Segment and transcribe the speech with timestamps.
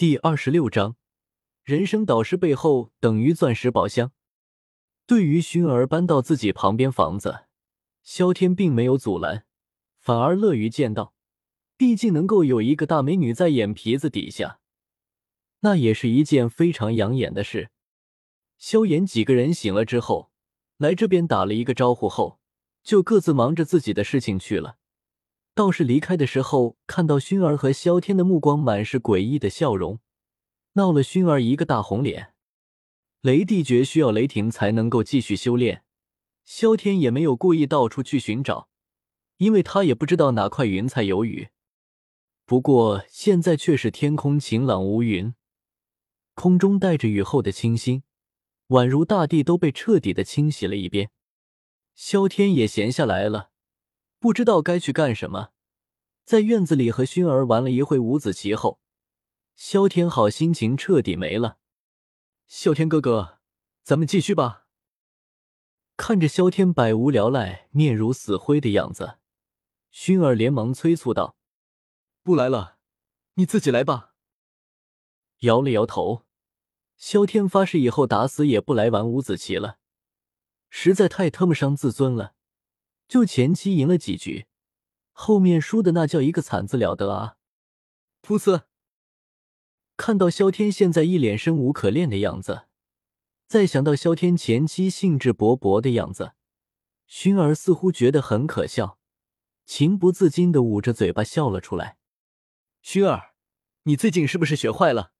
[0.00, 0.96] 第二十六章，
[1.62, 4.12] 人生导师背后等于钻石宝箱。
[5.04, 7.40] 对于薰儿搬到自己旁边房子，
[8.02, 9.44] 萧天并没有阻拦，
[9.98, 11.12] 反而乐于见到。
[11.76, 14.60] 毕竟能够有一个大美女在眼皮子底下，
[15.58, 17.68] 那也是一件非常养眼的事。
[18.56, 20.30] 萧炎几个人醒了之后，
[20.78, 22.40] 来这边打了一个招呼后，
[22.82, 24.78] 就各自忙着自己的事情去了。
[25.54, 30.00] 倒是离开的时候，看到熏儿和萧天的目光满是诡异的笑容，
[30.74, 32.34] 闹了熏儿一个大红脸。
[33.20, 35.84] 雷帝诀需要雷霆才能够继续修炼，
[36.44, 38.68] 萧天也没有故意到处去寻找，
[39.36, 41.48] 因为他也不知道哪块云彩有雨。
[42.46, 45.34] 不过现在却是天空晴朗无云，
[46.34, 48.02] 空中带着雨后的清新，
[48.68, 51.10] 宛如大地都被彻底的清洗了一遍。
[51.94, 53.49] 萧天也闲下来了，
[54.20, 55.52] 不知道该去干什么，
[56.24, 58.78] 在院子里和薰儿玩了一会五子棋后，
[59.56, 61.56] 萧天好心情彻底没了。
[62.46, 63.38] 萧天哥哥，
[63.82, 64.66] 咱们继续吧。
[65.96, 69.16] 看着萧天百无聊赖、面如死灰的样子，
[69.90, 71.38] 薰儿连忙催促道。
[72.22, 72.76] 不来了，
[73.34, 74.12] 你自己来吧。
[75.38, 76.26] 摇了摇头，
[76.98, 79.78] 萧天发誓以后打死也不来玩五子棋了，
[80.68, 82.34] 实在太他妈伤自尊了。
[83.10, 84.46] 就前期赢了几局，
[85.10, 87.38] 后面输的那叫一个惨字了得啊！
[88.22, 88.66] 噗呲，
[89.96, 92.68] 看到萧天现在一脸生无可恋的样子，
[93.48, 96.34] 再想到萧天前期兴致勃勃的样子，
[97.08, 99.00] 薰儿似乎觉得很可笑，
[99.66, 101.98] 情不自禁的捂着嘴巴笑了出来。
[102.80, 103.34] 薰儿，
[103.82, 105.10] 你最近是不是学坏了？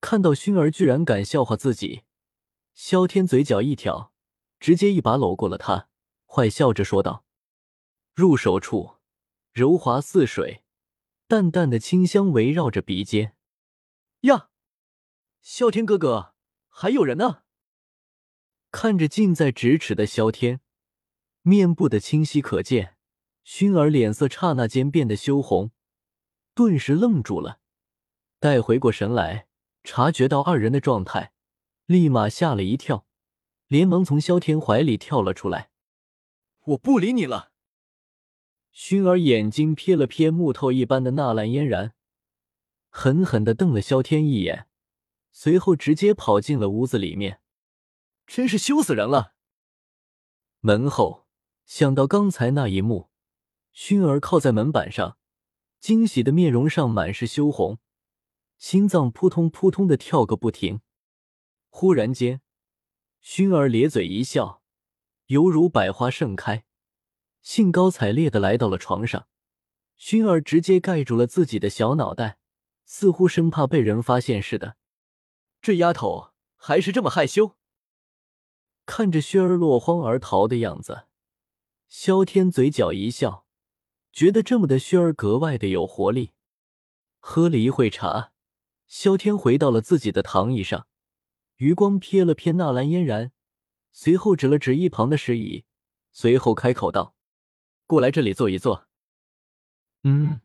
[0.00, 2.02] 看到薰儿居然敢笑话自己，
[2.74, 4.12] 萧天嘴角一挑，
[4.58, 5.88] 直接一把搂过了她，
[6.34, 7.24] 坏笑着说道
[8.12, 8.96] ：“入手处
[9.52, 10.64] 柔滑似水，
[11.28, 13.36] 淡淡的清香围绕着鼻尖。”
[14.22, 14.48] 呀，
[15.42, 16.34] 萧天哥哥，
[16.68, 17.44] 还有人呢！
[18.72, 20.60] 看着近在咫尺的萧天，
[21.42, 22.96] 面部的清晰可见，
[23.46, 25.70] 薰儿脸色刹那间变得羞红。
[26.52, 27.60] 顿时愣住了，
[28.40, 29.46] 待回过神来，
[29.84, 31.32] 察觉到二人的状态，
[31.86, 33.06] 立马吓了一跳，
[33.68, 35.70] 连忙从萧天怀里跳了出来。
[36.64, 37.52] 我不理你了。
[38.72, 41.94] 薰儿眼睛瞥了瞥木头一般的纳兰嫣然，
[42.88, 44.66] 狠狠的瞪了萧天一眼，
[45.30, 47.40] 随后直接跑进了屋子里面。
[48.26, 49.34] 真是羞死人了。
[50.60, 51.26] 门后
[51.66, 53.10] 想到刚才那一幕，
[53.74, 55.18] 薰儿靠在门板上。
[55.78, 57.78] 惊喜的面容上满是羞红，
[58.56, 60.80] 心脏扑通扑通的跳个不停。
[61.68, 62.40] 忽然间，
[63.22, 64.62] 薰儿咧嘴一笑，
[65.34, 66.64] 犹如百花盛开，
[67.42, 69.26] 兴高采烈的来到了床上。
[69.98, 72.38] 薰儿直接盖住了自己的小脑袋，
[72.84, 74.76] 似乎生怕被人发现似的。
[75.60, 77.56] 这丫头还是这么害羞。
[78.86, 81.06] 看着薰儿落荒而逃的样子，
[81.88, 83.44] 萧天嘴角一笑。
[84.12, 86.30] 觉得这么的薰儿格外的有活力。
[87.18, 88.30] 喝了一会茶，
[88.86, 90.86] 萧天回到了自己的躺椅上，
[91.56, 93.32] 余光瞥了瞥纳兰嫣然，
[93.96, 95.64] 随后指了指一旁的石椅，
[96.10, 97.14] 随后开口道
[97.86, 98.88] ：“过来这里坐一坐。”
[100.02, 100.40] 嗯，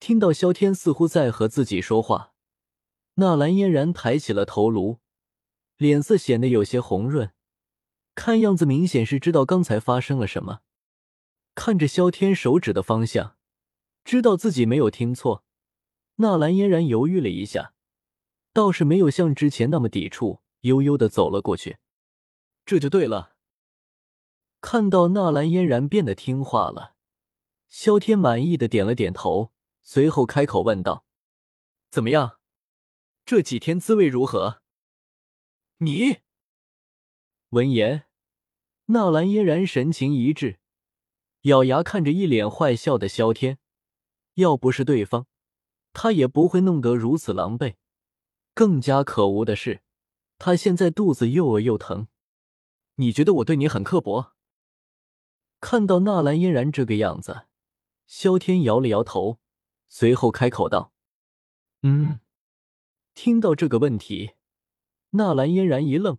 [0.00, 2.34] 听到萧天似乎在和自己说话，
[3.14, 4.98] 纳兰嫣然抬起了头颅，
[5.76, 7.32] 脸色显得有些红润，
[8.16, 10.60] 看样子明显是知道刚才发生了什么。
[11.54, 13.36] 看着萧天手指的方向，
[14.04, 15.44] 知道自己没有听错。
[16.16, 17.72] 纳兰嫣然犹豫了一下，
[18.52, 21.78] 倒是没有像之前那么抵触，悠悠的走了过去。
[22.68, 23.34] 这就对了。
[24.60, 26.96] 看到纳兰嫣然变得听话了，
[27.70, 31.06] 萧天满意的点了点头，随后开口问道
[31.90, 32.38] ：“怎么样？
[33.24, 34.60] 这几天滋味如何？”
[35.80, 36.18] 你
[37.48, 38.04] 闻言，
[38.86, 40.58] 纳兰嫣然神情一滞。
[41.42, 43.58] 咬牙看着一脸坏笑的萧天，
[44.34, 45.24] 要不是对方，
[45.94, 47.76] 他也不会弄得如此狼狈。
[48.52, 49.80] 更加可恶的是，
[50.36, 52.08] 他现在肚子又饿又疼。
[53.00, 54.32] 你觉得我对你很刻薄？
[55.60, 57.46] 看到纳兰嫣然这个样子，
[58.06, 59.38] 萧天摇了摇头，
[59.88, 60.92] 随后开口道
[61.82, 62.18] ：“嗯。”
[63.14, 64.32] 听到这个问题，
[65.10, 66.18] 纳兰嫣然一愣，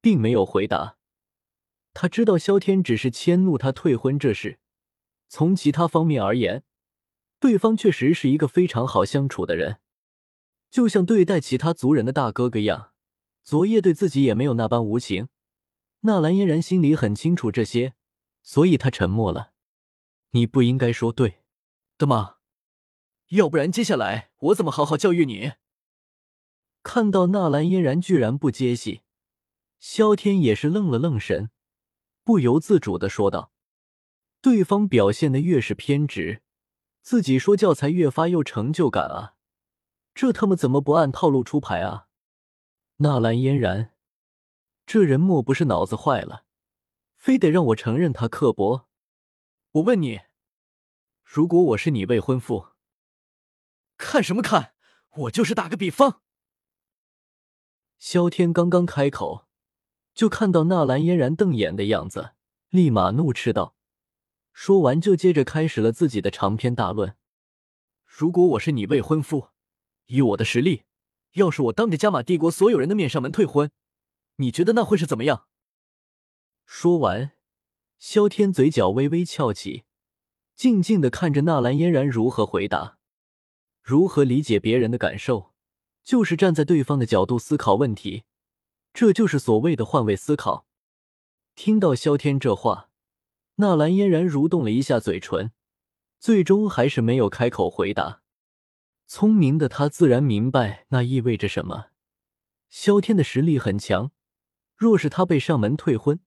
[0.00, 0.98] 并没有回答。
[1.94, 4.58] 他知道萧天只是迁怒他退婚这事，
[5.28, 6.64] 从其他方面而言，
[7.38, 9.80] 对方确实是一个非常好相处的人，
[10.70, 12.92] 就像对待其他族人的大哥哥一样。
[13.42, 15.28] 昨夜对自己也没有那般无情。
[16.00, 17.94] 纳兰嫣然心里很清楚这些，
[18.42, 19.52] 所以他沉默了。
[20.30, 21.42] 你不应该说对
[21.98, 22.36] 的吗？
[23.28, 25.52] 要不然接下来我怎么好好教育你？
[26.82, 29.02] 看到纳兰嫣然居然不接戏，
[29.78, 31.50] 萧天也是愣了愣神，
[32.24, 33.52] 不由自主的说道
[34.40, 36.42] ：“对方表现的越是偏执，
[37.02, 39.34] 自己说教才越发有成就感啊！
[40.14, 42.06] 这他妈怎么不按套路出牌啊？”
[42.98, 43.92] 纳兰嫣然，
[44.92, 46.46] 这人莫不是脑子坏了，
[47.14, 48.88] 非得让我承认他刻薄？
[49.70, 50.22] 我问你，
[51.22, 52.70] 如果我是你未婚夫，
[53.96, 54.74] 看什么看？
[55.10, 56.22] 我就是打个比方。
[58.00, 59.46] 萧天刚刚开口，
[60.12, 62.32] 就看到纳兰嫣然瞪眼的样子，
[62.70, 63.76] 立马怒斥道
[64.52, 67.14] ：“说完就接着开始了自己的长篇大论。
[68.04, 69.50] 如果我是你未婚夫，
[70.06, 70.82] 以我的实力，
[71.34, 73.70] 要是我当着加玛帝国所有人的面上门退婚，
[74.40, 75.46] 你觉得那会是怎么样？”
[76.66, 77.32] 说完，
[77.98, 79.84] 萧天嘴角微微翘起，
[80.54, 82.98] 静静的看着纳兰嫣然如何回答，
[83.82, 85.50] 如何理解别人的感受。
[86.02, 88.24] 就是站在对方的角度思考问题，
[88.94, 90.66] 这就是所谓的换位思考。
[91.54, 92.88] 听到萧天这话，
[93.56, 95.52] 纳兰嫣然蠕动了一下嘴唇，
[96.18, 98.22] 最终还是没有开口回答。
[99.06, 101.88] 聪明的他自然明白那意味着什么。
[102.70, 104.10] 萧天的实力很强，
[104.80, 106.20] 若是他被上门退婚，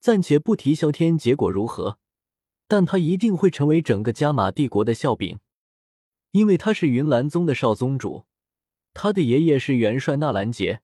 [0.00, 1.98] 暂且不提萧天结果如何，
[2.68, 5.40] 但他一定会成为整个加玛帝国的笑柄，
[6.32, 8.26] 因为他是云岚宗的少宗主。
[8.92, 10.82] 他的爷爷是元帅纳兰杰，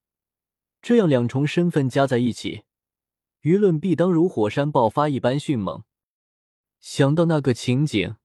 [0.81, 2.63] 这样两重身份加在一起，
[3.43, 5.85] 舆论必当如火山爆发一般迅猛。
[6.81, 8.17] 想到那个情景，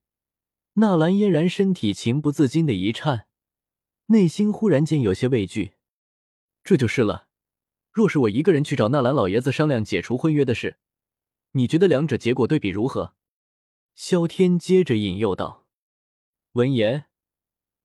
[0.75, 3.27] 纳兰嫣然身体情不自禁的一颤，
[4.05, 5.73] 内心忽然间有些畏惧。
[6.63, 7.27] 这就是了。
[7.91, 10.77] 若是我一个人去找纳兰老爷子商量解除婚约的事，
[11.51, 13.13] 你觉得两者结果对比如何？
[13.95, 15.65] 萧天接着引诱道。
[16.53, 17.07] 闻言，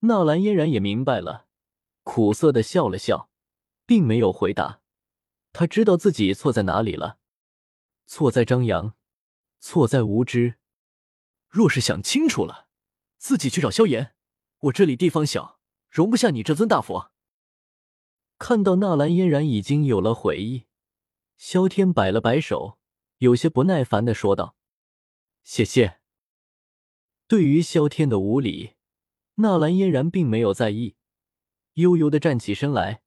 [0.00, 1.47] 纳兰嫣然也明白了。
[2.05, 3.31] 苦涩的笑了笑，
[3.85, 4.81] 并没有回答。
[5.53, 7.19] 他知道自己错在哪里了，
[8.06, 8.94] 错在张扬，
[9.58, 10.55] 错在无知。
[11.49, 12.69] 若是想清楚了，
[13.19, 14.14] 自己去找萧炎。
[14.61, 15.58] 我这里地方小，
[15.91, 17.11] 容不下你这尊大佛。
[18.38, 20.67] 看到纳兰嫣然已经有了回忆，
[21.37, 22.79] 萧天摆了摆手，
[23.19, 24.56] 有些不耐烦的说道
[25.43, 26.00] ：“谢谢。”
[27.27, 28.75] 对于萧天的无礼，
[29.37, 30.97] 纳兰嫣然并没有在意。
[31.75, 33.03] 悠悠的站起身来，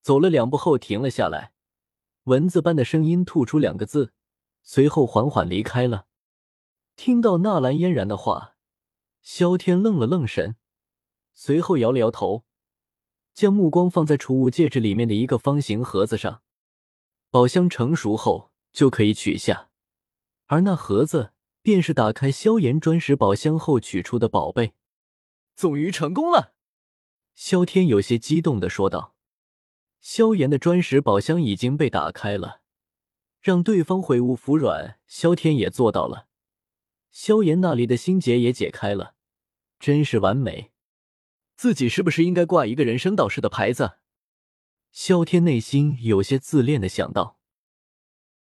[0.00, 1.52] 走了两步后停了下来，
[2.24, 4.12] 蚊子般的声音吐出两个字，
[4.62, 6.06] 随后缓缓离开了。
[6.94, 8.56] 听到纳兰嫣然的话，
[9.22, 10.56] 萧天愣了愣神，
[11.32, 12.44] 随后摇了摇头，
[13.34, 16.42] 将目光放在储物戒指里面的一个方形盒子上。
[17.30, 19.68] 宝箱成熟后就可以取下，
[20.46, 24.74] 而那盒子便是打开萧炎砖石宝箱后取出的宝贝。
[25.56, 26.54] 终于成功了。
[27.34, 29.16] 萧天有些激动的说道
[30.00, 32.60] ：“萧炎的砖石宝箱已经被打开了，
[33.40, 36.28] 让对方悔悟服软，萧天也做到了。
[37.10, 39.14] 萧炎那里的心结也解开了，
[39.80, 40.72] 真是完美。
[41.56, 43.98] 自己是不是应该挂一个人生导师的牌子？”
[44.92, 47.38] 萧天内心有些自恋的想到。